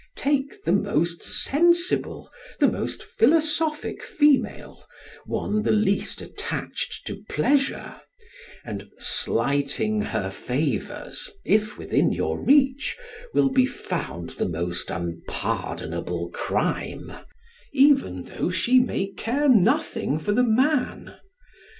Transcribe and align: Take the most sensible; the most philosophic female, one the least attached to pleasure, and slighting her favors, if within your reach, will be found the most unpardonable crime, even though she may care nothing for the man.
Take 0.17 0.63
the 0.63 0.71
most 0.71 1.21
sensible; 1.21 2.31
the 2.59 2.67
most 2.67 3.03
philosophic 3.03 4.01
female, 4.03 4.83
one 5.27 5.61
the 5.61 5.71
least 5.71 6.23
attached 6.23 7.05
to 7.05 7.21
pleasure, 7.29 8.01
and 8.65 8.89
slighting 8.97 10.01
her 10.01 10.31
favors, 10.31 11.29
if 11.45 11.77
within 11.77 12.11
your 12.11 12.43
reach, 12.43 12.97
will 13.35 13.49
be 13.49 13.67
found 13.67 14.31
the 14.31 14.49
most 14.49 14.89
unpardonable 14.89 16.31
crime, 16.33 17.13
even 17.71 18.23
though 18.23 18.49
she 18.49 18.79
may 18.79 19.05
care 19.05 19.47
nothing 19.47 20.17
for 20.17 20.31
the 20.31 20.41
man. 20.41 21.13